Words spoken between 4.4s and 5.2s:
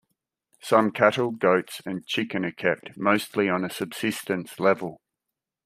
level.